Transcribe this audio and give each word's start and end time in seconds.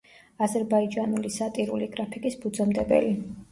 აზერბაიჯანული 0.45 1.31
სატირული 1.35 1.91
გრაფიკის 1.99 2.41
ფუძემდებელი. 2.43 3.15